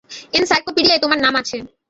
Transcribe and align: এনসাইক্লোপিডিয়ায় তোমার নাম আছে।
এনসাইক্লোপিডিয়ায় 0.33 1.01
তোমার 1.03 1.19
নাম 1.21 1.33
আছে। 1.41 1.57